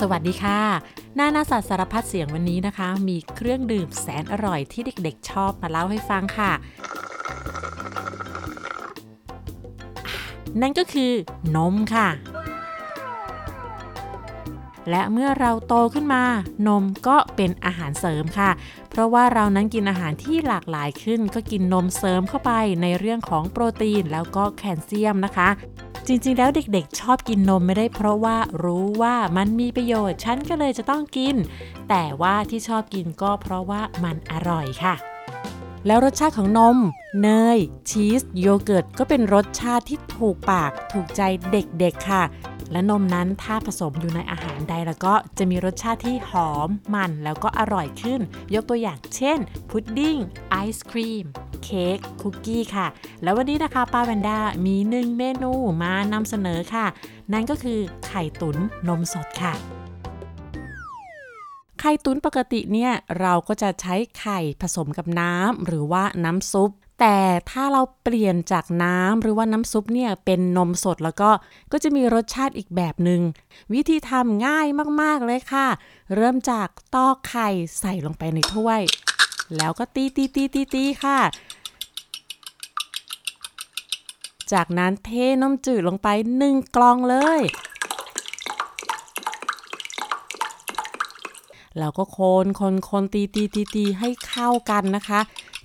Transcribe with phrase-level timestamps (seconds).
[0.00, 0.60] สวัสดีค่ะ
[1.16, 6.52] หน้านาสัตว์สารพัดเสียงวันนี้นะคะ มีเครื่องดื่มแสนอร่อยที่เด็กๆ ชอบมาเล่าให้ฟังค่ะ
[10.60, 11.12] นั่นก็คือ
[11.56, 12.08] นมค่ะ
[14.90, 16.22] และเมื่อเราโตขึ้นมา
[16.66, 18.50] นมก็เป็นอาหารเสริมค่ะ
[18.90, 25.48] เพราะว่าเรานั้นกินอาหารที่หลากหลายขึ้น ก็กินนมเสริมเข้าไปในเรื่องของโปรตีนแล้วก็แคลเซียมนะคะ
[26.12, 31.36] จริงๆ แล้วเด็กๆ ชอบกินนมไม่ได้เพราะว่ารู้ว่ามันมีประโยชน์ ฉันก็เลยจะต้องกิน
[31.88, 34.94] แต่ว่าที่ชอบกินก็เพราะว่ามันอร่อยค่ะ
[35.86, 36.78] แล้วรสชาติของนม
[37.22, 37.58] เนย
[37.90, 42.22] ชีส โยเกิร์ต ก็เป็นรสชาติที่ถูกปากถูกใจเด็กๆค่ะ
[42.72, 48.20] และนมนั้นถ้าผสมอยู่ในอาหารใดแล้วก็จะมีรสชาติที่หอมมันแล้วก็อร่อยขึ้น
[48.54, 49.38] ยกตัวอย่างเช่น
[49.70, 50.18] พุดดิ้ง
[50.50, 51.24] ไอศครีม
[51.64, 52.86] เค้กคุกกี้ค่ะ
[53.22, 55.52] แล้ววันนี้นะคะป้าแวนด้ามีหนึ่งเมนู
[55.82, 56.86] มานำเสนอค่ะ
[57.32, 58.56] นั่นก็คือไข่ตุ๋น
[58.88, 59.54] นมสดค่ะ
[61.80, 67.18] ไข่ตุ๋นปกติเนี่ยเราก็จะใช้ไข่ผสมกับน้ำหรือว่าน้ำซุป แต่
[67.50, 71.30] ถ้าเราเปลี่ยนจากน้ำหรือว่าน้ำซุปเนี่ยเป็นนมสดแล้วก็
[71.72, 73.20] ก็จะมีรสชาติอีกแบบหนึง่ง
[73.72, 74.66] วิธีทำง่าย
[75.02, 75.66] มากๆเลยค่ะ
[76.16, 77.48] เริ่มจากตอกไข่
[77.80, 78.80] ใส่ลงไปในถ้วย
[79.56, 81.20] แล้วก็ตีตีตีตีตีค่ะ
[84.52, 85.10] จากนั้นเท
[85.42, 87.40] นมจืดลงไปหนึ่งกล่องเลย
[91.78, 95.20] แล้วก็คนคนคนตีตีตีตีให้เข้ากันนะคะ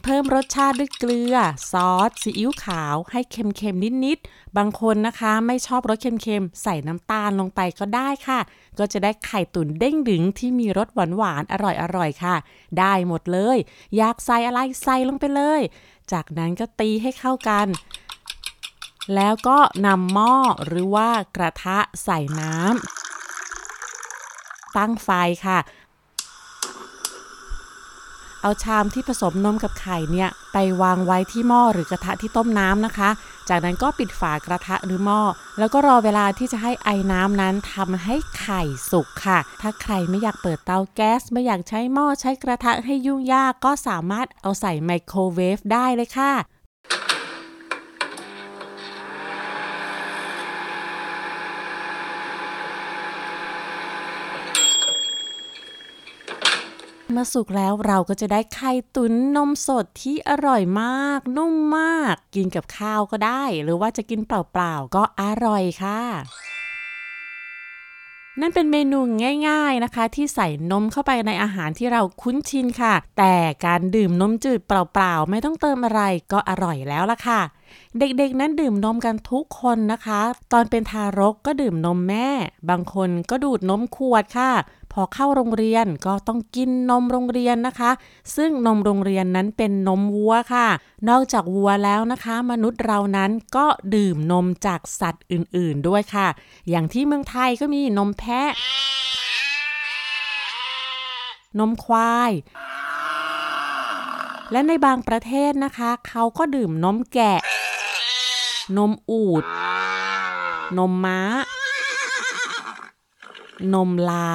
[0.08, 1.36] เพิ่มรสชาติด้วยเกลือ
[1.72, 8.40] ซอสซีอิ๊วขาวให้เค็มๆนิดๆ บางคนนะคะ ไม่ชอบรสเค็มๆ ใส่น้ำตาลลงไปก็ได้ค่ะ
[8.80, 11.56] ก็จะได้ไข่ตุ๋นเด้งดึงที่มีรสหวานๆ อ
[11.98, 12.36] ร่อยๆ ค่ะ
[12.80, 13.58] ได้หมดเลย
[13.98, 15.62] อยากใส่อะไรใส่ลงไปเลย
[16.12, 17.68] จากนั้นก็ตีให้เข้ากัน
[19.16, 22.66] แล้วก็นำหม้อหรือว่ากระทะใส่น้ำ
[24.78, 25.10] ตั้งไฟ
[25.46, 25.60] ค่ะ
[28.46, 33.10] เอาชามที่ผสมนมกับไข่เนี่ยไปวางไว้ที่หม้อหรือกระทะที่ต้มน้ำนะคะ
[33.50, 35.22] จากนั้นก็ปิดฝากระทะหรือหม้อ
[35.60, 38.62] แล้วก็รอเวลาที่จะให้ไอ้น้ำนั้นทำให้ไข่
[38.92, 46.32] สุกค่ะ ถ้าใครไม่อยากเปิดเตาแก๊ส ไม่อยากใช้หม้อใช้กระทะให้ยุ่งยากก็สามารถเอาใส่ไมโครเวฟได้เลยค่ะ
[57.16, 66.02] มื่อสุกแล้วเราก็จะได้ไข่ตุ๋นนมสดที่อร่อยมาก นุ่มมาก กินกับข้าวก็ได้ หรือว่าจะกินเปล่าๆก็อร่อยค่ะ
[68.42, 69.00] นั่นเป็นเมนู
[69.48, 77.42] ง่าย ๆนะคะ ที่ใส่นมเข้าไปในอาหารที่เราคุ้นชินค่ะ แต่การดื่มนมจืดเปล่าๆ ไม่ต้องเติมอะไรก็อร่อยแล้วล่ะค่ะ
[78.00, 80.22] เด็กๆ นั้นดื่มนมกันทุกคนนะคะ
[80.54, 82.30] ตอนเป็นทารกก็ดื่มนมแม่
[82.70, 84.52] บางคนก็ดูดนมขวดค่ะ
[84.92, 87.92] พอเข้าโรงเรียนก็ต้องกินนมโรงเรียนนะคะ
[88.36, 90.68] ซึ่งนมโรงเรียนนั้นเป็นนมวัวค่ะ
[91.10, 96.28] นอกจากวัวแล้วนะคะ มนุษย์เรานั้นก็ดื่มนมจากสัตว์อื่นๆด้วยค่ะ
[96.70, 98.52] อย่างที่เมืองไทยก็มีนมแพะ
[101.60, 102.32] นมควาย
[104.52, 107.40] และในบางประเทศนะคะ เขาก็ดื่มนมแกะ
[108.78, 109.44] นมอูด
[110.78, 111.20] นมม้า
[113.74, 114.30] นมลา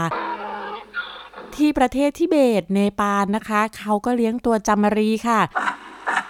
[1.54, 5.40] ที่ประเทศทิเบตเนปาลนะคะ เขาก็เลี้ยงตัวจามรีค่ะ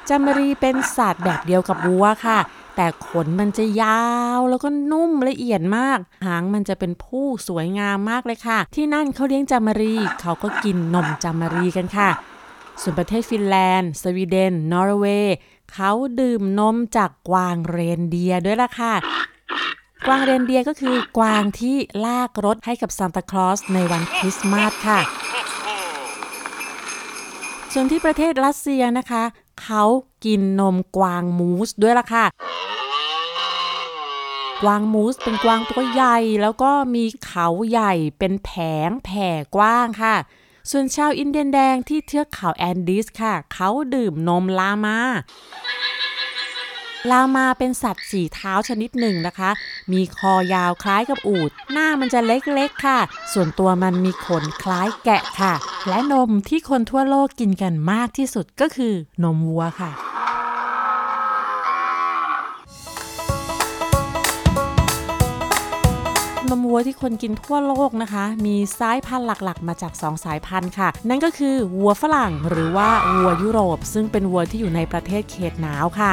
[0.09, 2.39] จามรีเป็นสัตว์แบบเดียวกับวัวค่ะ
[2.77, 4.05] แต่ขนมันจะยา
[4.39, 12.11] วแล้วก็นุ่มละเอียดมาก หางมันจะเป็นผู้สวยงามมากเลยค่ะ ที่นั่นเขาเลี้ยงจามรีเขาก็กินนมจามรีกันค่ะ
[12.83, 15.37] ส่วนประเทศฟินแลนด์ สวีเดน นอร์เวย์
[15.73, 18.95] เขาดื่มนมจากกวางเรนเดียด้วยล่ะค่ะ
[20.07, 25.01] กวางเรนเดียก็คือกวางที่ลากรถให้กับซานตาคลอสในวันคริสต์มาสค่ะ
[27.73, 29.25] ส่วนที่ประเทศรัสเซียนะคะ
[29.63, 29.83] เขา
[30.25, 32.27] กินนมกวางมูสด้วยล่ะค่ะ
[34.63, 38.51] กวางมูสเป็นกวางตัวใหญ่ แล้วก็มีเขาใหญ่เป็นแผ
[38.89, 40.17] งแผ่กว้างค่ะ
[40.71, 44.99] ส่วนชาวอินเดียนแดงที่เทือกเขาแอนดีสค่ะ เขาดื่มนมลามา
[47.11, 49.51] ลามาเป็นสัตว์สีเท้าชนิดหนึ่งนะคะ
[49.93, 52.99] มีคอยาวคล้ายกับอูฐหน้ามันจะเล็กๆค่ะ
[53.33, 55.55] ส่วนตัวมันมีขนคล้ายแกะค่ะ
[55.89, 59.93] และนมที่คนทั่วโลกกินกันมากที่สุดก็คือนมวัวค่ะ
[66.51, 76.13] นมวัวที่คนกินทั่วโลกนะคะ มีสายพันธุ์หลักๆ มาจาก 2 สายพันธุ์ค่ะ นั่นก็คือวัวฝรั่งหรือว่าวัวยุโรป ซึ่งเป็นวัวที่อยู่ในประเทศเขตหนาวค่ะ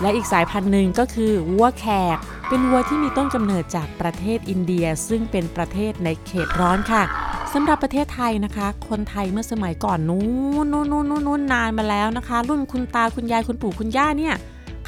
[0.00, 2.16] และอีกสายพันธุ์หนึ่งก็คือวัวแขก
[2.48, 7.02] เป็นวัวที่มีต้นกำเนิดจากประเทศอินเดีย ซึ่งเป็นประเทศในเขตร้อนค่ะ
[7.52, 10.22] สำหรับประเทศไทยนะคะ คนไทยเมื่อสมัยก่อนนู้
[10.62, 14.34] นนู้นนู้นนู้นนานมาแล้วนะคะ รุ่นคุณตาคุณยายคุณปู่คุณย่าเนี่ย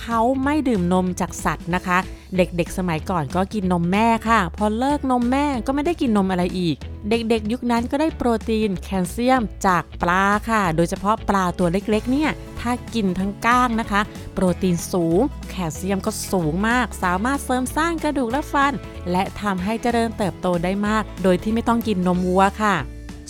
[0.03, 1.99] เขาไม่ดื่มนมจากสัตว์นะคะ
[2.37, 6.77] เด็กๆสมัยก่อนก็กินนมแม่ค่ะ พอเลิกนมแม่ก็ไม่ได้กินนมอะไรอีก
[7.11, 14.01] เด็กๆ ยุคนั้นก็ได้โปรตีนแคลเซียมจากปลาค่ะ โดยเฉพาะปลาตัวเล็กๆ เนี่ยถ้ากินทั้งก้างนะคะ
[14.35, 15.21] โปรตีนสูง
[15.51, 18.73] แคลเซียมก็สูงมาก สามารถเสริมสร้างกระดูกและฟัน
[19.11, 22.77] และทำให้เจริญเติบโตได้มาก โดยที่ไม่ต้องกินนมวัวค่ะ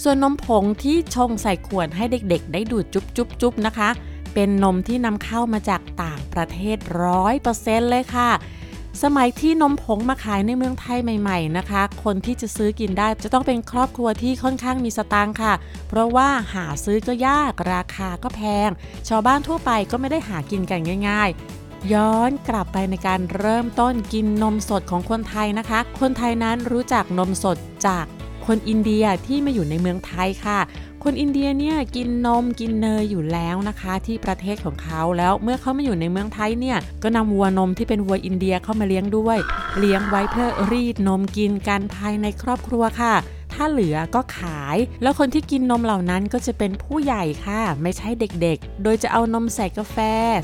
[0.03, 3.89] ส่วนนมผงที่ชงใส่ขวดให้เด็กๆ ได้ดูดจุ๊บๆๆนะคะ
[4.35, 8.31] เป็นนมที่นำเข้ามาจากต่างประเทศร้อยเปอร์เซ็นต์เลยค่ะ
[9.03, 15.53] สมัยที่นมผงมาขายในเมืองไทยใหม่ ๆนะคะ คนที่จะซื้อกินได้จะต้องเป็นครอบครัวที่ค่อนข้างมีสตางค์ค่ะ
[15.89, 18.71] เพราะว่าหาซื้อก็ยากราคาก็แพง
[19.09, 27.57] ชาวบ้านทั่วไปก็ไม่ได้หากินกันง่ายๆย้อนกลับไปในการเริ่มต้นกินนมสดของคนไทยนะคะ คนไทยนั้นรู้จักนมสด
[27.87, 28.05] จาก
[28.47, 30.59] คนอินเดียที่มาอยู่ในเมืองไทยค่ะ
[31.07, 39.39] คนอินเดียเนี่ยกินนมกินเนยอยู่แล้วนะคะที่ประเทศของเขาแล้วเมื่อเขามาอยู่ในเมืองไทยเนี่ยก็นำวัวนมที่เป็นวัวอินเดียเข้ามาเลี้ยงด้วย
[39.79, 43.15] เลี้ยงไว้เพื่อรีดนมกินกันภายในครอบครัวค่ะ
[43.53, 49.97] ถ้าเหลือก็ขาย แล้วคนที่กินนมเหล่านั้นก็จะเป็นผู้ใหญ่ค่ะ ไม่ใช่เด็กๆ โดยจะเอานมใส่กาแฟ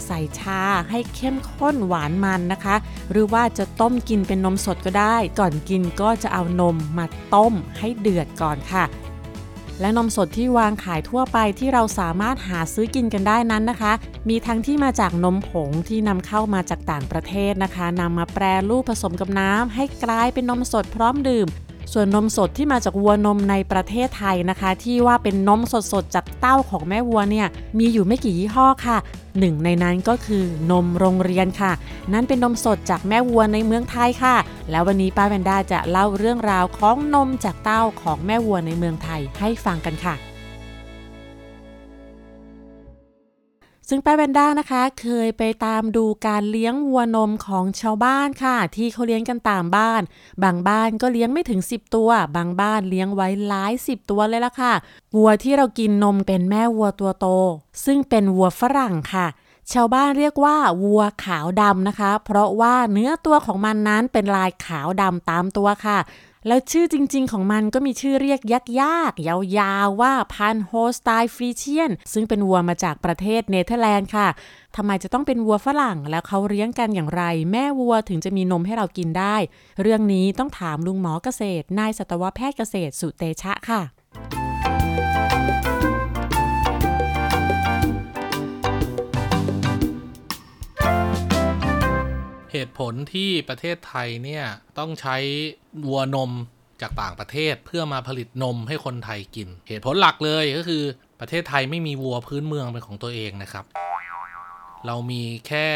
[0.06, 0.60] ใส่ชา
[0.90, 2.76] ให้เข้มข้นหวานมันนะคะ
[3.10, 8.84] หรือว่าจะต้มกินเป็นนมสดก็ได้ ก่อนกินก็จะเอานมมาต้มให้เดือดก่อนค่ะ
[9.80, 13.92] และนมสดที่วางขายทั่วไปที่เราสามารถหาซื้อกินกันได้นั้นนะคะ
[14.28, 21.46] มีทั้งที่มาจากนมผงที่นำเข้ามาจากต่างประเทศนะคะนำมาแปรรูปผสมกับน้ำให้กลายเป็นนมสดพร้อมดื่ม
[21.92, 25.60] ส่วนนมสดที่มาจากวัวนมในประเทศไทยนะคะ ที่ว่าเป็นนม
[25.92, 27.46] สดๆ จากเต้าของแม่วัวเนี่ย
[27.78, 28.98] มีอยู่ไม่กี่ยี่ห้อค่ะ
[29.38, 31.72] หนึ่งในนั้นก็คือนมโรงเรียนค่ะ
[32.12, 34.36] นั่นเป็นนมสดจากแม่วัวในเมืองไทยค่ะ
[34.70, 40.27] แล้ววันนี้ป้าแวนด้าจะเล่าเรื่องราวของนมจากเต้าของแม่วัวในเมืองไทยให้ฟังกันค่ะ
[43.90, 50.02] ซึ่งป้าแวนด้านะคะเคยไปตามดูการเลี้ยงวัวนมของชาวบ้านค่ะ ที่เขาเลี้ยงกันตามบ้าน
[50.42, 54.74] บางบ้านก็เลี้ยงไม่ถึง 10 ตัว บางบ้านเลี้ยงไว้หลายสิบตัวเลยละค่ะ
[55.16, 57.26] วัวที่เรากินนมเป็นแม่วัวตัวโต
[57.84, 59.26] ซึ่งเป็นวัวฝรั่งค่ะ
[59.72, 65.98] ชาวบ้านเรียกว่าวัวขาวดำนะคะ เพราะว่าเนื้อตัวของมันนั้นเป็นลายขาวดำตามตัวค่ะ
[66.48, 68.40] แล้วชื่อจริง ๆ ของมันก็มีชื่อเรียก
[68.80, 69.28] ยากๆ
[69.58, 74.28] ยาวๆว่าพัน Holstein Friesian ซึ่งเป็นวัวมาจากประเทศเนเธอร์แลนด์ค่ะ
[74.76, 77.22] ทำไมจะต้องเป็นวัวฝรั่งแล้วเขาเลี้ยงกันอย่างไร
[77.52, 79.36] แม่วัวถึงจะมีนมให้เรากินได้
[79.82, 84.47] เรื่องนี้ต้องถามลุงหมอเกษตรนายสัตวแพทย์เกษตรสุเตชะค่ะ
[92.52, 94.44] เหตุผลที่ประเทศไทยเนี่ย
[94.78, 95.16] ต้องใช้
[95.86, 96.32] วัวนม
[96.82, 100.82] จากต่างประเทศเพื่อมาผลิตนมให้คนไทยกิน เหตุผลหลักเลยก็คือ
[101.20, 103.64] ประเทศไทยไม่มีวัวพื้นเมืองเป็นของตัวเองนะครับ
[104.86, 105.68] เรามีแค่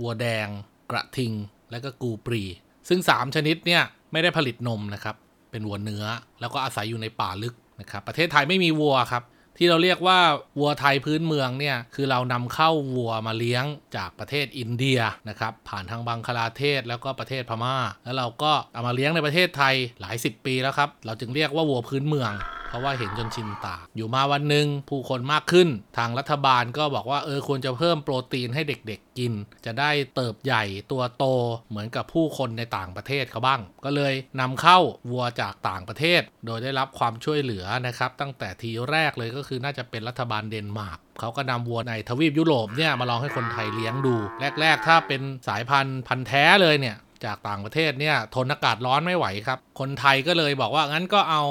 [0.00, 0.48] วัวแดง
[0.90, 1.32] กระทิง
[1.70, 2.42] และก็กูปรี
[2.88, 3.82] ซึ่ง 3 ชนิดเนี่ย
[4.12, 5.16] ไม่ได้ผลิตนมนะครับ
[5.50, 6.04] เป็นวัวเนื้อ
[6.40, 9.22] แล้วก็อาศัยอยู่ในป่าลึกนะครับ ประเทศไทยไม่มีวัวครับ
[9.58, 10.20] ที่เราเรียกว่า
[10.58, 13.64] วัวไทยพื้นเมืองเนี่ยคือเรานำเข้าวัวมาเลี้ยง
[13.96, 22.32] จากประเทศอินเดียนะครับผ่านทางบังคลาเทศแล้วก็ประเทศพม่า แล้วเราก็เอามาเลี้ยงในประเทศไทยหลายสิบปีแล้วครับเราจึงเรียกว่าวัวพื้นเมือง
[22.72, 29.32] เพราะว่าเห็นจนชินตา อยู่มาวันหนึ่งผู้คนมากขึ้น ทางรัฐบาลก็บอกว่าเออควรจะเพิ่มโปรตีนให้เด็กๆกิน
[29.66, 31.24] จะได้เติบใหญ่ตัวโต
[31.70, 34.78] เหมือนกับผู้คนในต่างประเทศเขาบ้าง ก็เลยนำเข้า
[35.10, 44.14] วัวจากต่างประเทศ โดยได้รับความช่วยเหลือนะครับ ตั้งแต่ทีแรกเลยก็คือน่าจะเป็นรัฐบาลเดนมาร์กเขาก็นำวัวในทวีปยุโรปเนี่ยมาลองให้คนไทยเลี้ยงดู
[44.60, 51.42] แรก ๆ ถ้าเป็นสายพันธุ์พันธุ์แท้เลยเนี่ยจากต่างประเทศเนี่ยทนอากาศร้อนไม่ไหวครับ คนไทยก็เลยบอกว่างั้นก็เอา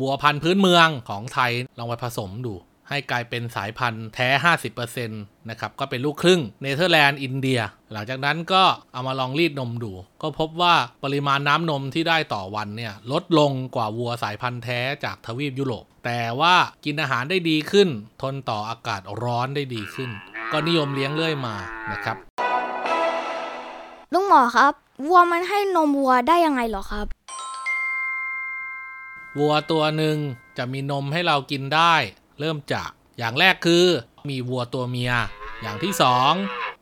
[0.00, 2.54] วัวพันธุ์พื้นเมืองของไทยลองไปผสมดู
[2.90, 4.28] ให้กลายเป็นสายพันธุ์แท้
[4.68, 7.60] 50%นะครับ ก็เป็นลูกครึ่งเนเธอร์แลนด์อินเดีย
[7.92, 10.74] หลังจากนั้นก็เอามาลองรีดนมดู ก็พบว่า
[11.04, 17.88] ปริมาณน้ำนมที่ได้ต่อวันเนี่ยลดลงกว่าวัวสายพันธุ์แท้จากทวีปยุโรป แต่ว่ากินอาหารได้ดีขึ้น
[18.22, 20.10] ทนต่ออากาศร้อนได้ดีขึ้น
[20.52, 21.54] ก็นิยมเลี้ยงเรื่อยมา
[21.92, 22.16] นะครับ
[24.12, 24.72] ลุงหมอครับ
[25.06, 27.06] วัวมันให้นมวัวได้ยังไงเหรอครับ
[29.38, 30.16] วัวตัวหนึ่ง
[30.58, 31.94] จะมีนมให้เรากินได้
[32.40, 33.84] เริ่มจากอย่างแรกคือ
[34.28, 35.12] มีวัวตัวเมีย
[35.62, 36.32] อย่างที่สอง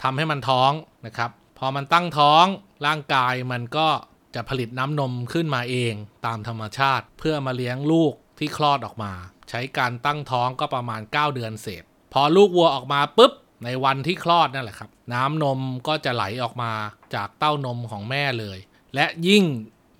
[0.03, 0.73] ทำให้มันท้อง
[1.07, 2.45] นะครับ พอมันตั้งท้อง
[2.87, 3.89] ร่างกายมันก็
[4.35, 5.95] จะผลิตน้ำนมขึ้นมาเอง
[6.27, 9.13] ตามธรรมชาติ เพื่อมาเลี้ยงลูกที่คลอดออกมา
[9.51, 11.83] ใช้การตั้งท้องก็ประมาณ 9 เดือนเศษ
[12.13, 13.33] พอลูกวัวออกมาปุ๊บ
[13.65, 16.73] ในวันที่คลอดนั่นแหละครับ น้ำนมก็จะไหลออกมา
[17.15, 18.59] จากเต้านมของแม่เลย
[18.95, 19.45] และยิ่ง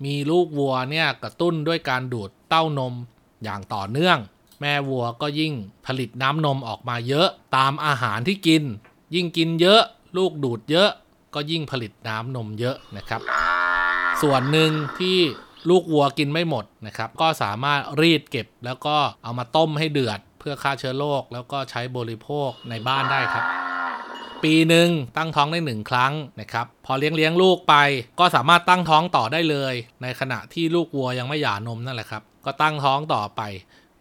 [0.05, 2.93] มีลูกวัวเนี่ยกระตุ้นด้วยการดูดเต้านม
[3.43, 4.17] อย่างต่อเนื่อง
[4.61, 5.53] แม่วัวก็ยิ่ง
[5.85, 8.63] ผลิตน้ำนมออกมาเยอะตามอาหารที่กิน
[9.15, 9.81] ยิ่งกินเยอะ
[10.17, 10.89] ลูกดูดเยอะ
[11.33, 13.21] ก็ยิ่งผลิตน้ำนมเยอะนะครับ
[14.21, 15.17] ส่วนหนึ่งที่
[15.69, 23.45] ลูกวัวกินไม่หมดนะครับ ก็สามารถรีดเก็บแล้วก็เอามาต้มให้เดือด เพื่อฆ่าเชื้อโรคแล้วก็ใช้บริโภคในบ้านได้ครับ
[24.45, 27.75] ปีหนึ่งตั้งท้องได้หนึ่งครั้งนะครับพอเลี้ยงเลี้ยงลูกไป
[28.19, 33.41] ก็สามารถตั้งท้องต่อได้เลย ในขณะที่ลูกวัวยังไม่หย่านมนั่นแหละครับก็ตั้งท้องต่อไป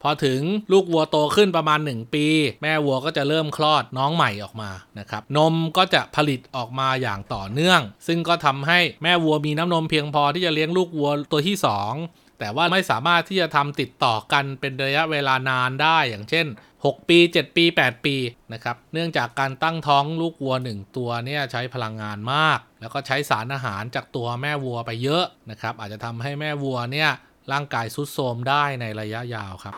[0.02, 0.40] พอถึง
[0.72, 2.26] ลูกวัวโตขึ้นประมาณ 1 ปี
[2.62, 11.56] แม่วัวก็จะเริ่มคลอดน้องใหม่ออกมานะครับนมก็จะผลิตออกมาอย่างต่อเนื่อง ซึ่งก็ทำให้แม่วัวมีน้ำนมเพียงพอที่จะเลี้ยงลูกวัวตัวที่
[11.98, 16.46] 2แต่ว่าไม่สามารถที่จะทำติดต่อกันเป็นระยะเวลานานได้อย่างเช่น
[16.84, 18.16] 6 ปี 7 ปี 8 ปี
[18.52, 27.10] นะครับเนื่องจากการตั้งท้องลูกวัว 1 ตัวเนี่ยใช้พลังงานมาก แล้วก็ใช้สารอาหารจากตัวแม่วัวไปเยอะนะครับอาจจะทำให้แม่วัวเนี่ย
[27.52, 29.74] ร่างกายทรุดโทรมได้ในระยะยาวครับ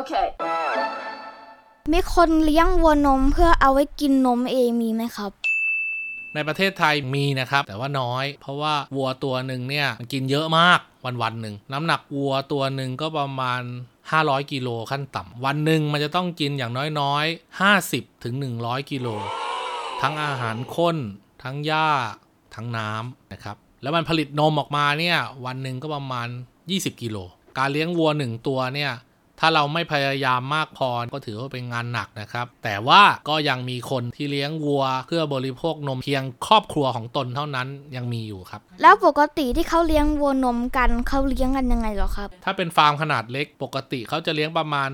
[0.00, 0.26] Okay.
[1.92, 5.32] มีคนเลี้ยงวัวนมเพื่อเอาไว้กินนมเองมีไหมครับ
[6.34, 13.60] ในประเทศไทยมีนะครับ แต่ว่าน้อย เพราะว่าวัวตัวหนึ่งเนี่ยมันกินเยอะมากวันวันหนึ่งน้ำหนักวัวตัวหนึ่งก็ประมาณ
[14.06, 19.08] 500 กิโลขั้นต่ำวันหนึ่งมันจะต้องกินอย่างน้อยๆ 50ถึง100 กิโล
[20.02, 20.96] ทั้งอาหารข้น
[21.42, 21.88] ทั้งหญ้า
[22.54, 26.28] ทั้งน้ำนะครับแล้วมันผลิตนมออกมาเนี่ยวันหนึ่งก็ประมาณ
[26.66, 27.16] 20 กิโล
[27.58, 28.92] การเลี้ยงวัว 1 ตัวเนี่ย
[29.40, 44.90] ถ้าเราไม่พยายามมากพอก็ถือว่าเป็นงานหนักนะครับ แต่ว่าก็ยังมีคนที่เลี้ยงวัว เพื่อบริโภคนมเพียงครอบครัวของตนเท่านั้นยังมีอยู่ครับ แล้วปกติที่เขาเลี้ยงวัวนมกันเขาเลี้ยงกันยังไงเหรอครับ ถ้าเป็นฟาร์มขนาดเล็กปกติเขาจะเลี้ยงประมาณ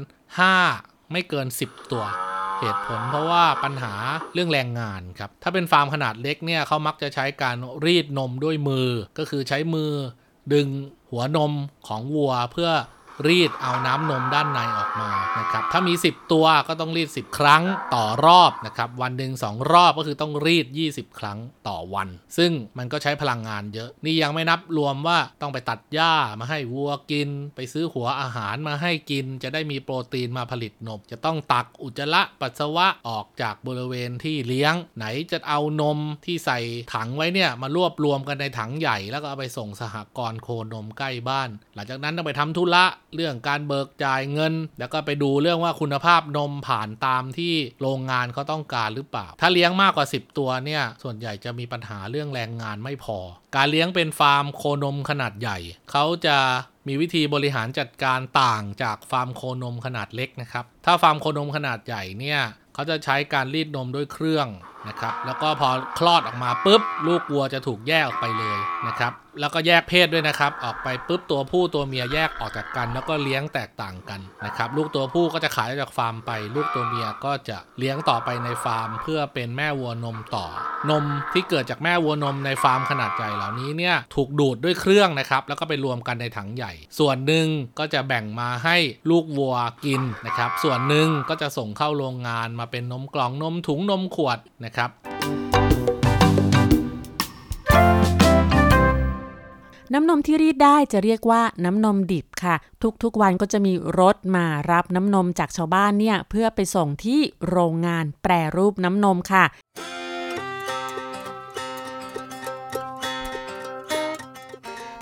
[0.54, 2.04] 5 ไม่เกิน 10 ตัว
[2.60, 3.92] เหตุผลเพราะว่าปัญหา
[4.34, 9.92] เรื่องแรงงานครับ ถ้าเป็นฟาร์มขนาดเล็กเนี่ยเขามักจะใช้การรีดนมด้วยมือ ก็คือใช้มือ
[10.52, 10.68] ดึง
[11.10, 11.52] หัวนม
[11.88, 12.70] ของวัวเพื่อ
[13.28, 17.62] รีดเอาน้ำนมด้านในออกมานะครับถ้ามี 10 ตัวก็ต้องรีด 10 ครั้ง
[17.94, 22.08] ต่อรอบนะครับวันหนึ่ง2 รอบก็คือต้องรีด 20 ครั้งต่อวัน
[22.38, 36.58] ซึ่งมันก็ใช้พลังงานเยอะ นี่ยังไม่นับรวมว่าต้องไปตัดหญ้ามาให้วัวกิน ไปซื้อหัวอาหารมาให้กิน จะได้มีโปรตีนมาผลิตนม จะต้องตักอุจจาระปัสสาวะออกจากบริเวณที่เลี้ยง ไหนจะเอานมที่ใส่
[36.94, 53.18] ถังไว้เนี่ยมารวบรวมกันในถังใหญ่ แล้วก็เอาไปส่งสหกรณ์โคนมใกล้บ้าน หลังจากนั้นต้องไปทำธุระเรื่องการเบิกจ่ายเงิน แล้วก็ไปดูเรื่องว่าคุณภาพนมผ่านตามที่โรงงานเขาต้องการหรือเปล่า ถ้าเลี้ยงมากกว่า 10 ตัวเนี่ยส่วนใหญ่จะมีปัญหาเรื่องแรงงานไม่พอ
[53.56, 55.58] การเลี้ยงเป็นฟาร์มโคนมขนาดใหญ่
[55.90, 56.36] เขาจะ
[56.88, 62.40] มีวิธีบริหารจัดการต่างจากฟาร์มโคนมขนาดเล็กนะครับ ถ้าฟาร์มโคนมขนาดใหญ่เนี่ย
[62.74, 64.48] เขาจะใช้การรีดนมด้วยเครื่อง
[64.88, 65.68] นะครับ แล้วก็พอ
[65.98, 80.46] คลอดออกมาปุ๊บ ลูกวัวจะถูกแยกออกไปเลยนะครับ แล้วก็แยกเพศด้วยนะครับ ออกไปปุ๊บตัวผู้ตัวเมียแยกออกจากกัน แล้วก็เลี้ยงแตกต่างกันนะครับ ลูกตัวผู้ก็จะขายออกจากฟาร์มไป ลูกตัวเมียก็จะเลี้ยงต่อไปในฟาร์ม เพื่อเป็นแม่วัวนมต่อ
[80.90, 87.46] นมที่เกิดจากแม่วัวนมในฟาร์มขนาดใหญ่เหล่านี้เนี่ยถูกดูดด้วยเครื่องนะครับ แล้วก็ไปรวมกันในถังใหญ่ ส่วนหนึ่ง
[87.78, 88.76] ก็จะแบ่งมาให้
[89.10, 94.90] ลูกวัวกินนะครับ ส่วนหนึ่งก็จะส่งเข้าโรงงานมาเป็นนมกล่องนมถุงนมขวด นะครับ
[99.94, 102.54] น้ำนมที่รีดได้จะเรียกว่าน้ำนมดิบค่ะ
[103.02, 109.44] ทุกๆวันก็จะมีรถมารับน้ำนมจากชาวบ้านเนี่ย เพื่อไปส่งที่โรงงานแปรรูปน้ำนมค่ะ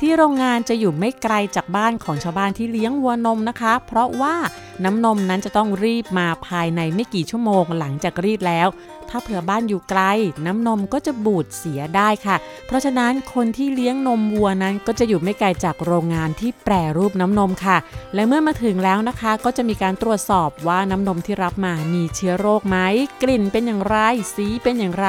[0.01, 4.37] ที่โรงงานจะอยู่ไม่ไกลจากบ้านของชาวบ้านที่เลี้ยงวัวนมนะคะ เพราะว่า
[4.85, 8.69] น้ำนมนั้นจะต้องรีบมาภายในไม่กี่ชั่วโมงหลังจากรีดแล้ว
[9.11, 10.03] ถ้าเผื่อบ้านอยู่ไกล
[10.47, 12.37] น้ำนมก็จะบูดเสียได้ค่ะ
[12.67, 17.77] เพราะฉะนั้นคนที่เลี้ยงนมวัวนั้นก็จะอยู่ไม่ไกลจากโรงงานที่แปรรูปน้ำนมค่ะ
[18.15, 22.77] และเมื่อมาถึงแล้วนะคะ ก็จะมีการตรวจสอบว่าน้ำนมที่รับมามีเชื้อโรคไหม
[23.23, 23.97] กลิ่นเป็นอย่างไร
[24.35, 25.09] สีเป็นอย่างไร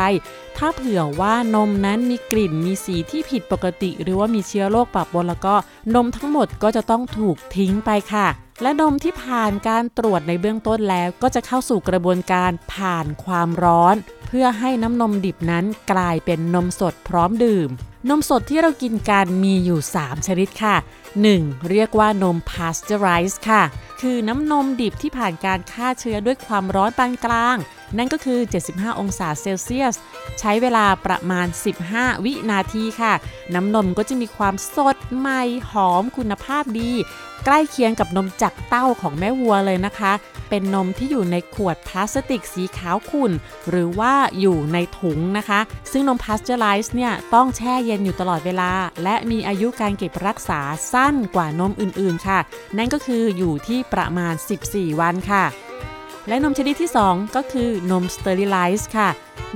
[0.57, 5.55] ถ้าเผื่อว่านมนั้นมีกลิ่นมีสีที่ผิดปกติ หรือว่ามีเชื้อโรคปะปนแล้วก็
[5.95, 8.27] นมทั้งหมดก็จะต้องถูกทิ้งไปค่ะ
[8.61, 13.95] และนมที่ผ่านการตรวจในเบื้องต้นแล้วก็จะเข้าสู่กระบวนการผ่านความร้อน
[14.27, 17.69] เพื่อให้น้ำนมดิบนั้นกลายเป็นนมสดพร้อมดื่ม
[18.09, 20.75] นมสดที่เรากินกันมีอยู่ 3 ชนิดค่ะ
[21.23, 21.69] 1.
[21.69, 23.63] เรียกว่านม pasteurized ค่ะ
[24.01, 27.57] คือน้ำนมดิบที่ผ่านการฆ่าเชื้อด้วยความร้อนปานกลาง
[27.97, 29.95] นั่นก็คือ 75 องศาเซลเซียส
[30.39, 31.47] ใช้เวลาประมาณ
[31.85, 33.13] 15 วินาทีค่ะ
[33.55, 35.41] น้ำนมก็จะมีความสดใหม่
[35.71, 36.91] หอมคุณภาพดี
[37.45, 40.13] ใกล้เคียงกับนมจากเต้าของแม่วัวเลยนะคะ
[40.49, 43.31] เป็นนมที่อยู่ในขวดพลาสติกสีขาวขุ่น
[43.69, 45.59] หรือว่าอยู่ในถุงนะคะ
[45.91, 48.71] ซึ่งนมพาสเจอร์ไลซ์เนี่ยต้องแช่เย็นอยู่ตลอดเวลา
[49.03, 50.61] และมีอายุการเก็บรักษา
[50.93, 52.39] สั้นกว่านมอื่นๆค่ะ
[52.77, 54.33] นั่นก็คืออยู่ที่ประมาณ
[54.67, 55.45] 14 วันค่ะ
[56.29, 59.09] และนมชนิดที่ 2 ก็คือนมสเตอริไลซ์ค่ะ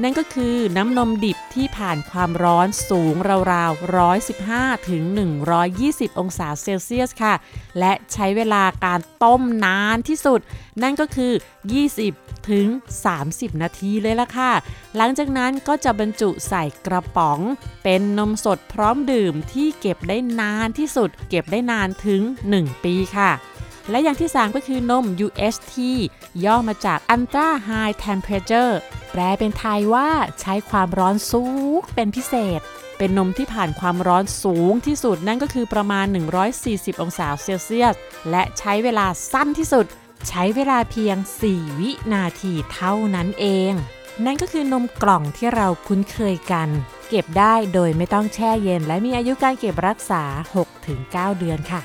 [0.04, 3.16] นั่นก็คือน้ำนมดิบที่ผ่านความร้อนสูง
[3.52, 3.96] ราวๆ
[4.30, 5.04] 115 ถึง
[5.62, 7.34] 120 องศาเซลเซียสค่ะ
[7.80, 10.40] และใช้เวลาการต้มนานที่สุด
[10.84, 11.32] นั่นก็คือ
[11.90, 12.68] 20 ถึง
[13.14, 14.52] 30 นาทีเลยละค่ะ
[14.98, 17.40] หลังจากนั้นก็จะบรรจุใส่กระป๋อง
[17.84, 22.22] เป็นนมสดพร้อมดื่มที่เก็บได้นานที่สุด เก็บได้นานถึง
[22.54, 23.32] 1 ปีค่ะ
[23.90, 25.76] และอย่างที่ 3 ก็คือนม UST
[26.46, 28.74] ย่อมาจาก Ultra High Temperature
[29.12, 30.10] แปลเป็นไทยว่า
[30.42, 31.44] ใช้ความร้อนสู
[31.76, 32.62] งเป็นพิเศษ
[32.98, 36.06] เป็นนมที่ผ่านความร้อนสูงที่สุดนั่นก็คือประมาณ
[36.54, 37.96] 140 องศาเซลเซียส
[38.30, 39.86] และใช้เวลาสั้นที่สุด
[40.30, 41.18] ใช้เวลาเพียง
[41.50, 43.74] 4 วินาทีเท่านั้นเอง
[44.26, 46.70] นั่นก็คือนมกล่องที่เราคุ้นเคยกัน
[47.10, 50.24] เก็บได้โดยไม่ต้องแช่เย็น และมีอายุการเก็บรักษา
[50.82, 51.82] 6-9 เดือนค่ะ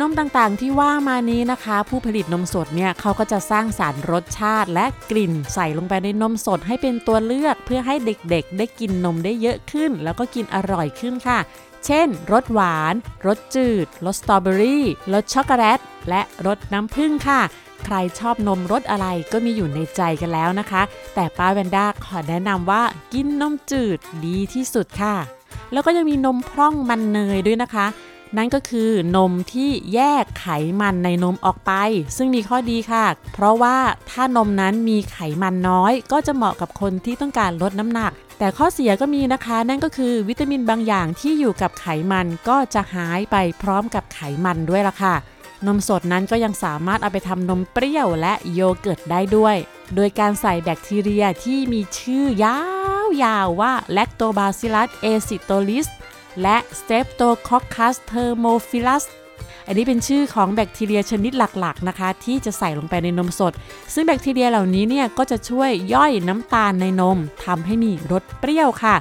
[0.00, 11.38] นมต่างๆที่ว่ามานี้นะคะ ผู้ผลิตนมสดเนี่ยเขาก็จะสร้างสารรสชาติและกลิ่นใส่ลงไปในนมสดให้เป็นตัวเลือก เพื่อให้เด็กๆ ได้กินนมได้เยอะขึ้น แล้วก็กินอร่อยขึ้นค่ะ
[11.86, 12.94] เช่นรสหวาน
[13.26, 15.78] รสจืดรสสตรอเบอรี่รสช็อกโกแลต
[16.08, 17.40] และรสน้ำผึ้งค่ะ
[17.84, 20.82] ใครชอบนมรสอะไรก็มีอยู่ในใจกันแล้วนะคะ
[21.14, 25.16] แต่ป้าแวนด้าขอแนะนำว่ากินนมจืดดีที่สุดค่ะ
[25.72, 27.86] แล้วก็ยังมีนมพร่องมันเนยด้วยนะคะ
[28.36, 30.46] นั่นก็คือนมที่แยกไข
[30.80, 31.72] มันในนมออกไป
[32.16, 33.04] ซึ่งมีข้อดีค่ะ
[33.34, 33.76] เพราะว่า
[34.10, 45.14] ถ้านมนั้นมีไขมันน้อย ก็จะเหมาะกับคนที่ต้องการลดน้ำหนัก แต่ข้อเสียก็มีนะคะ นั่นก็คือวิตามินบางอย่างที่อยู่กับไขมันก็จะหายไปพร้อมกับไขมันด้วยล่ะค่ะ
[45.66, 49.56] นมสดนั้นก็ยังสามารถเอาไปทำนมเปรี้ยวและโยเกิร์ตได้ด้วย
[49.94, 55.86] โดยการใส่แบคทีเรียที่มีชื่อยาวๆว่า Lactobacillus acidolis
[56.42, 59.04] และ Streptococcus thermophilus
[59.66, 63.52] อันนี้เป็นชื่อของแบคทีเรียชนิดหลักๆนะคะ ที่จะใส่ลงไปในนมสด
[63.94, 68.96] ซึ่งแบคทีเรียเหล่านี้เนี่ยก็จะช่วยย่อยน้ำตาลในนมทำให้มีรสเปรี้ยวค่ะ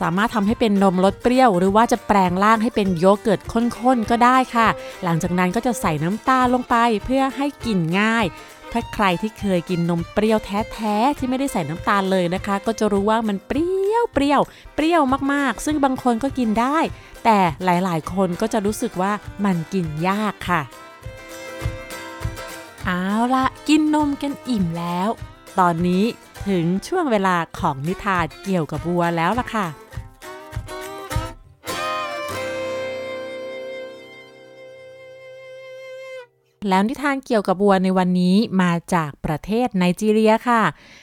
[0.00, 4.68] สามารถทำให้เป็นนมรสเปรี้ยว หรือว่าจะแปลงร่างให้เป็นโยเกิร์ตข้นๆก็ได้ค่ะ
[5.04, 8.24] หลังจากนั้นก็จะใส่น้ำตาลลงไปเพื่อให้กลิ่นง่าย
[8.72, 14.40] ถ้าใครที่เคยกินนมเปรี้ยวแท้ๆที่ไม่ได้ใส่น้ำตาลเลยนะคะ ก็จะรู้ว่ามันเปรี้ยวเปรี้ยว
[14.74, 15.02] เปรี้ยว
[15.32, 16.78] มากๆ ซึ่งบางคนก็กินได้
[17.24, 19.12] แต่หลายๆ คนก็จะรู้สึกว่า
[19.44, 20.62] มันกินยากค่ะ
[22.86, 23.04] เอา
[23.34, 25.08] ละกินนมกันอิ่มแล้ว
[25.58, 26.04] ตอนนี้
[26.48, 29.66] ถึงช่วงเวลาของนิทานเกี่ยวกับวัวแล้วล่ะค่ะ
[36.68, 40.62] แล้วนิทานเกี่ยวกับวัวในวันนี้มาจากประเทศไนจีเรียค่ะ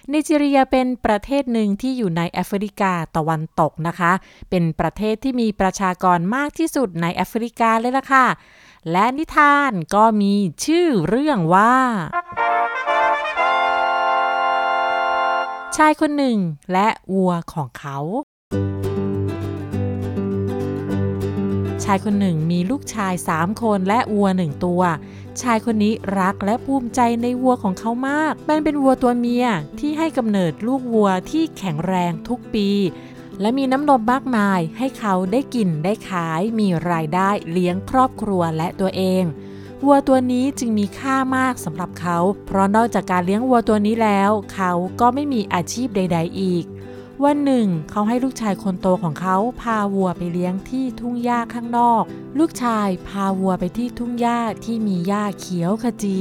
[0.09, 4.11] ไนจีเรียเป็นประเทศหนึ่งที่อยู่ในแอฟริกาตะวันตกนะคะ
[4.49, 8.27] เป็นประเทศที่มีประชากรมากที่สุดในแอฟริกาเลยล่ะค่ะ
[8.91, 10.33] และนิทานก็มี
[10.65, 11.73] ชื่อเรื่องว่า
[15.77, 16.37] ชายคนหนึ่ง
[16.71, 17.97] และวัวของเขา
[21.83, 24.81] ชายคนหนึ่งมีลูกชาย3คนและวัวหนึ่งตัว
[25.41, 29.45] ชายคนนี้รักและภูมิใจในวัวของเขามาก มันเป็นวัวตัวเมีย
[29.79, 32.69] ที่ให้กำเนิดลูกวัวที่แข็งแรงทุกปี
[33.41, 39.23] และมีน้ำนมมากมายให้เขาได้กินได้ขาย มีรายได้เลี้ยงครอบครัวและตัวเอง
[39.85, 46.65] วัวตัวนี้จึงมีค่ามากสำหรับเขา เพราะนอกจากการเลี้ยงวัวตัวนี้แล้ว เขาก็ไม่มีอาชีพใด ๆ อีก
[47.23, 52.03] วันหนึ่ง เขาให้ลูกชายคนโตของเขาพาวัวไปเลี้ยงที่ทุ่งหญ้าข้างนอก
[52.39, 56.19] ลูกชายพาวัวไปที่ทุ่งหญ้าที่มีหญ้าเขียวขจี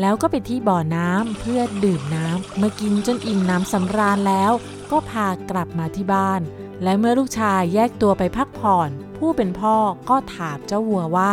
[0.00, 4.52] แล้วก็ไปที่บ่อน้ำเพื่อดื่มน้ำเมื่อกินจนอิ่มน้ำสำราญแล้ว
[4.90, 6.40] ก็พากลับมาที่บ้าน
[6.82, 9.76] และเมื่อลูกชายแยกตัวไปพักผ่อน ผู้เป็นพ่อ
[10.10, 11.32] ก็ถามเจ้าวัวว่า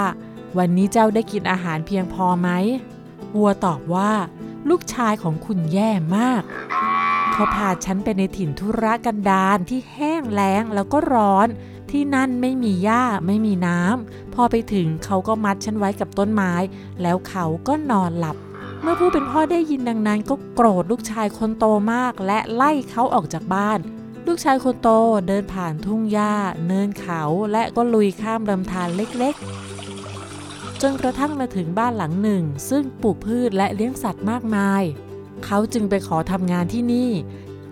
[0.58, 2.50] วันนี้เจ้าได้กินอาหารเพียงพอไหม
[3.36, 4.12] วัวตอบว่า
[4.70, 6.43] ลูกชายของคุณแย่มาก
[7.39, 11.47] เขาพาฉันไปในถิ่นทุรกันดารที่แห้งแล้งแล้วก็ร้อน
[11.91, 16.54] ที่นั่นไม่มีหญ้าไม่มีน้ำพอไปถึงเขาก็มัดฉันไว้กับต้นไม้
[17.02, 18.38] แล้วเขาก็นอนหลับ
[18.82, 23.80] เมื่อผู้เป็นพ่อได้ยินดังนั้น ก็โกรธลูกชายคนโตมาก และไล่เขาออกจากบ้าน
[24.28, 24.89] ลูกชายคนโต
[25.28, 26.34] เดินผ่านทุ่งหญ้า
[26.67, 27.21] เนินเขา
[27.52, 34.84] และก็ลุยข้ามลำธารเล็กๆ จนกระทั่งมาถึงบ้านหลังหนึ่ง ซึ่งปลูกพืชและเลี้ยงสัตว์มากมาย
[35.45, 37.12] เขาจึงไปขอทำงานที่นี่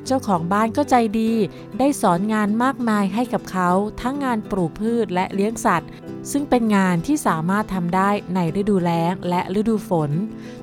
[0.05, 1.31] เจ้าของบ้านก็ใจดี
[1.79, 3.69] ได้สอนงานมากมายให้กับเขา
[4.01, 5.89] ทั้งงานปลูกพืชและเลี้ยงสัตว์
[6.31, 10.11] ซึ่งเป็นงานที่สามารถทำได้ในฤดูแล้งและฤดูฝน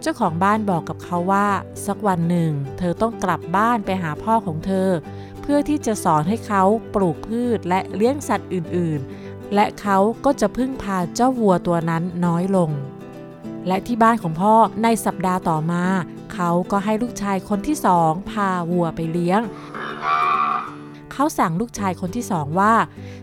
[0.00, 1.48] เจ้าของบ้านบอกกับเขาว่า
[1.86, 4.88] สักวันหนึ่ง เธอต้องกลับบ้านไปหาพ่อของเธอ
[5.42, 6.62] เพื่อที่จะสอนให้เขา
[6.94, 12.70] ปลูกพืชและเลี้ยงสัตว์อื่น ๆ และเขาก็จะพึ่งพาเจ้าวัวตัวนั้นน้อยลง
[13.66, 15.84] และที่บ้านของพ่อในสัปดาห์ต่อมา
[16.32, 19.40] เขาก็ให้ลูกชายคนที่สองพาวัวไปเลี้ยง
[21.12, 22.74] เขาสั่งลูกชายคนที่สองว่า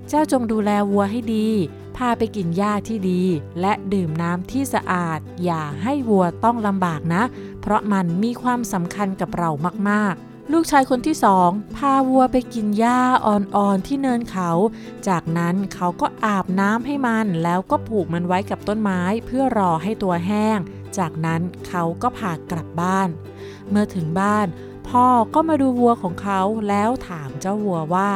[0.07, 1.49] เจ้าจงดูแลวัวให้ดี
[1.97, 3.21] พาไปกินหญ้าที่ดี
[3.61, 7.23] และดื่มน้ำที่สะอาด อย่าให้วัวต้องลำบากนะ
[7.61, 9.49] เพราะมันมีความสำคัญกับเรา
[9.89, 14.51] มากๆ ลูกชายคนที่สองพาวัวไปกินหญ้าอ่อนๆที่เนินเขา
[15.07, 20.59] จากนั้นเขาก็อาบน้ำให้มันแล้วก็ผูกมันไว้กับต้นไม้เพื่อรอให้ตัวแห้ง
[20.97, 23.09] จากนั้นเขาก็พากลับบ้าน
[23.69, 24.47] เมื่อถึงบ้าน
[24.89, 28.11] พ่อก็มาดูวัวของเขาแล้วถามเจ้าวัวว่า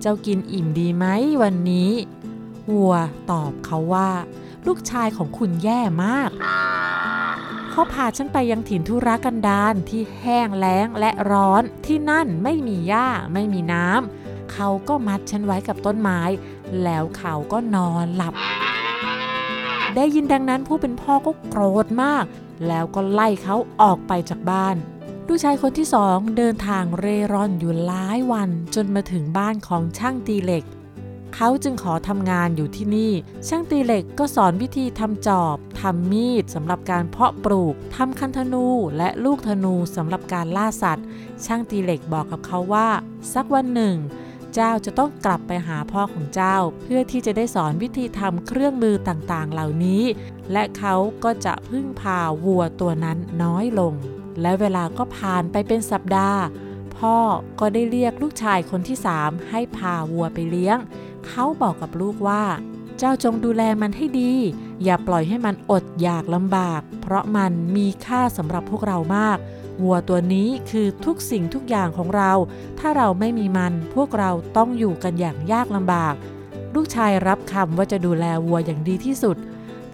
[0.00, 1.06] เจ้ากินอิ่มดีไหม
[1.42, 1.90] วันนี้
[2.72, 2.94] วัว
[3.30, 4.10] ตอบเขาว่า
[4.66, 6.30] ลูกชายของคุณแย่มาก
[7.76, 16.20] เขาพาฉันไปยังถิ่นทุรกันดารที่แห้งแล้งและร้อนที่นั่นไม่มีหญ้าไม่มีน้ำเขาก็มัดฉันไว้กับต้นไม้
[16.82, 18.34] แล้วเขาก็นอนหลับ
[19.94, 22.24] ได้ยินดังนั้นผู้เป็นพ่อก็โกรธมาก
[22.68, 24.76] แล้วก็ไล่เขาออกไปจากบ้าน
[25.26, 30.64] ลูกชายคนที่สองเดินทางเร่ร่อนอยู่หลายวันจนมาถึงบ้านของช่างตีเหล็ก
[31.34, 33.12] เขาจึงขอทำงานอยู่ที่นี่
[33.48, 38.66] ช่างตีเหล็กก็สอนวิธีทำจอบทำมีดสำหรับการเพาะปลูกทำคันธนู
[38.96, 41.06] และลูกธนูสำหรับการล่าสัตว์
[41.44, 42.88] ช่างตีเหล็กบอกกับเขาว่า
[43.34, 43.96] สักวันหนึ่ง
[44.54, 50.02] เจ้าจะต้องกลับไปหาพ่อของเจ้า เพื่อที่จะได้สอนวิธีทำเครื่องมือต่างๆ เหล่านี้
[50.52, 50.94] และเขา
[51.24, 53.94] ก็จะพึ่งพาวัวตัวนั้นน้อยลง
[54.40, 56.40] และเวลาก็ผ่านไปเป็นสัปดาห์
[56.98, 57.16] พ่อ
[57.60, 60.78] ก็ได้เรียกลูกชายคนที่สามให้พาวัวไปเลี้ยง
[61.26, 62.44] เขาบอกกับลูกว่า
[62.98, 64.32] เจ้าจงดูแลมันให้ดี
[64.84, 69.38] อย่าปล่อยให้มันอดอยากลำบาก เพราะมันมีค่าสำหรับพวกเรามาก
[69.82, 72.32] วัวตัวนี้คือทุกสิ่งทุกอย่างของเรา
[72.78, 76.14] ถ้าเราไม่มีมันพวกเราต้องอยู่กันอย่างยากลำบาก
[76.74, 79.36] ลูกชายรับคำว่าจะดูแลวัวอย่างดีที่สุด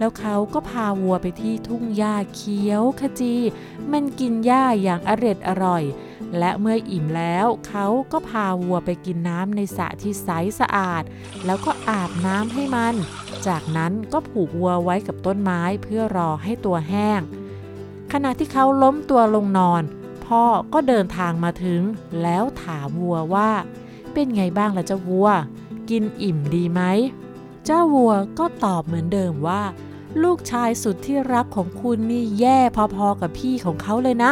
[0.01, 3.35] แล้วเขาก็พาวัวไปที่ทุ่งหญ้าเขียวขจี
[3.91, 5.83] มันกินหญ้าอย่างอร็ดอร่อย
[6.37, 11.03] และเมื่ออิ่มแล้วเขาก็พาวัวไปกินน้ำในสระที่ใสสะอาด
[11.45, 12.95] แล้วก็อาบน้ำให้มัน
[13.47, 17.21] จากนั้นก็ผูกวัวไว้กับต้นไม้เพื่อรอให้ตัวแห้ง
[18.11, 19.83] ขณะที่เขาล้มตัวลงนอน
[20.25, 21.81] พ่อก็เดินทางมาถึง
[22.21, 23.51] แล้วถามวัวว่า
[24.13, 25.29] เป็นไงบ้างล่ะเจ้าวัว
[25.89, 26.81] กินอิ่มดีไหม
[27.65, 29.61] เจ้าวัวก็ตอบเหมือนเดิมว่า
[30.23, 32.59] ลูกชายสุดที่รักของคุณนี่แย่
[32.95, 34.31] พอๆกับพี่ของเขาเลยนะ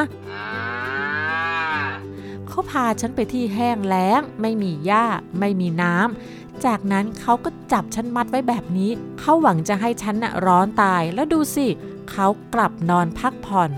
[2.48, 5.06] เขาพาฉันไปที่แห้งแล้ง ไม่มีหญ้า
[5.40, 11.68] ไม่มีน้ำ จากนั้นเขาก็จับฉันมัดไว้แบบนี้ เขาหวังจะให้ฉันน่ะร้อนตาย แล้วดูสิ
[12.12, 13.72] เขากลับนอนพักผ่อน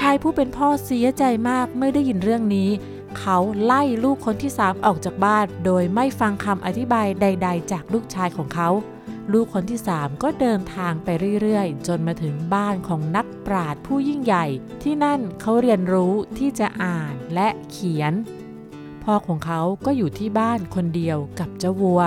[0.00, 2.70] ชายผู้เป็นพ่อเสียใจมากเมื่อได้ยินเรื่องนี้
[3.18, 8.68] เขาไล่ลูกคนที่สามออกจากบ้าน โดยไม่ฟังคำอธิบายใด ๆ จากลูกชายของเขา
[9.32, 11.08] ลูกคนที่สามก็เดินทางไป
[11.42, 14.46] เรื่อยๆ จนมาถึงบ้านของนักปราชญ์ผู้ยิ่งใหญ่
[14.82, 18.12] ที่นั่นเขาเรียนรู้ที่จะอ่านและเขียน
[19.04, 22.02] พ่อของเขาก็อยู่ที่บ้านคนเดียวกับเจ้าวัว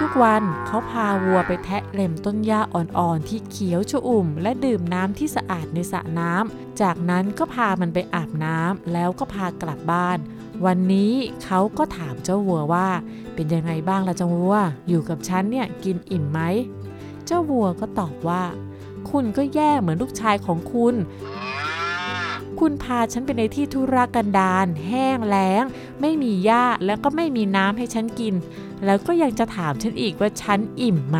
[0.00, 10.18] ทุกๆวันเขาพาวัวไปแทะเล็มต้นหญ้าอ่อนๆ ที่เขียวชอุ่ม และดื่มน้ำที่สะอาดในสระน้ำจากนั้นก็พามันไปอาบน้ำแล้วก็พากลับบ้าน
[10.64, 11.12] วันนี้
[11.44, 12.88] เขาก็ถามเจ้าวัวว่า
[13.34, 14.56] เป็นยังไงบ้างล่ะเจ้าวัว
[14.88, 16.40] อยู่กับฉันเนี่ยกินอิ่มไหม
[17.26, 18.42] เจ้าวัวก็ตอบว่า
[19.10, 20.94] คุณก็แย่เหมือนลูกชายของคุณ
[22.60, 25.64] คุณพาฉันไปในที่ทุรกันดารแห้งแล้ง
[26.00, 28.34] ไม่มีหญ้าแล้วก็ไม่มีน้ำให้ฉันกิน
[28.84, 31.18] แล้วก็ยังจะถามฉันอีกว่าฉันอิ่มไหม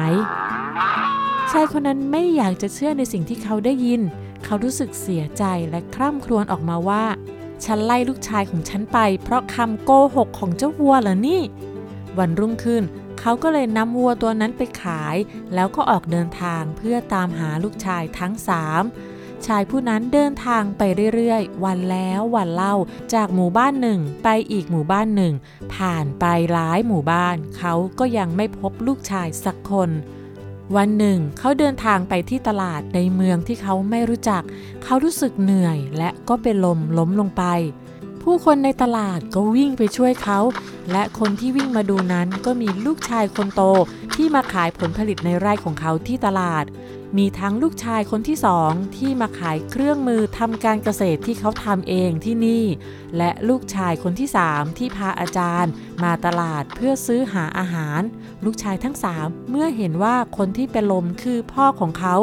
[1.52, 4.00] ชายคนนั้นไม่อยากจะเชื่อในสิ่งที่เขาได้ยิน
[4.44, 7.04] เขารู้สึกเสียใจและคร่ำครวญออกมาว่า
[7.64, 11.42] ฉันไล่ลูกชายของฉันไป เพราะคำโกหกของเจ้าวัวเหรอนี่
[12.18, 12.82] วันรุ่งขึ้น
[13.20, 15.16] เขาก็เลยนำวัวตัวนั้นไปขาย
[15.54, 18.82] แล้วก็ออกเดินทางเพื่อตามหาลูกชายทั้งสาม
[19.46, 20.82] ชายผู้นั้นเดินทางไป
[21.14, 22.74] เรื่อยๆ วันแล้ววันเล่า
[23.14, 25.32] จากหมู่บ้านหนึ่งไปอีกหมู่บ้านหนึ่ง
[25.74, 29.90] ผ่านไปหลายหมู่บ้าน เขาก็ยังไม่พบลูกชายสักคน
[30.74, 34.42] วันหนึ่งเขาเดินทางไปที่ตลาดในเมืองที่เขาไม่รู้จัก
[34.84, 37.44] เขารู้สึกเหนื่อยและก็เป็นลมล้มลงไป
[38.22, 40.38] ผู้คนในตลาดก็วิ่งไปช่วยเขา
[40.92, 43.62] และคนที่วิ่งมาดูนั้นก็มีลูกชายคนโต
[44.14, 46.64] ที่มาขายผลผลิตในไร่ของเขาที่ตลาด
[47.16, 52.64] มีทั้งลูกชายคนที่สองที่มาขายเครื่องมือทำการเกษตรที่เขาทำเองที่นี่
[53.16, 55.72] และลูกชายคนที่สามที่พาอาจารย์
[56.04, 58.00] มาตลาดเพื่อซื้อหาอาหาร
[58.44, 62.14] ลูกชายทั้งสามเมื่อเห็นว่าคนที่เป็นลมคือพ่อของเขา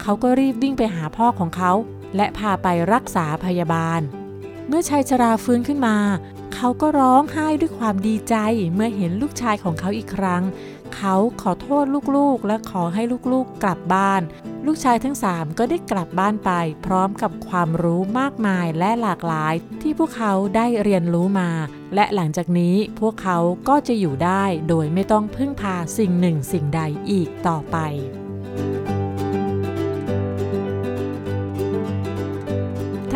[0.00, 1.72] เขาก็รีบวิ่งไปหาพ่อของเขา
[2.16, 4.00] และพาไปรักษาพยาบาล
[4.68, 5.96] เมื่อชายชราฟื้นขึ้นมา
[6.54, 8.34] เขาก็ร้องไห้ด้วยความดีใจ
[8.74, 10.42] เมื่อเห็นลูกชายของเขาอีกครั้ง
[10.96, 11.84] เขาขอโทษ
[12.16, 13.02] ลูกๆ และขอให้
[13.32, 14.22] ลูกๆกลับบ้าน
[14.66, 16.50] ลูกชายทั้งสามก็ได้กลับบ้านไป
[16.86, 21.50] พร้อมกับความรู้มากมายและหลากหลาย ที่พวกเขาได้เรียนรู้มา
[21.94, 26.80] และหลังจากนี้พวกเขาก็จะอยู่ได้โดยไม่ต้องพึ่งพาสิ่งหนึ่งสิ่งใด
[27.10, 27.78] อีกต่อไป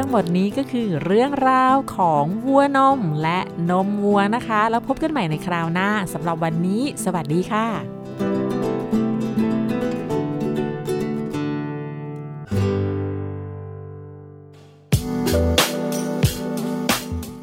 [0.09, 3.39] งหมดนี้ก็คือเรื่องราวของวัวนมและ
[3.71, 7.67] นมวัวนะคะ แล้วพบกันใหม่ในคราวหน้าสำหรับวันนี้ สวัสดีค่ะ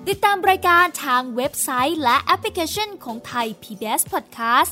[0.10, 4.72] ติดตามรายการทางเว็บไซต์และแอปพลิเคชันของไทย PBS Podcast